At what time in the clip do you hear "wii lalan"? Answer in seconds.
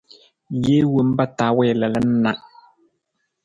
1.57-2.07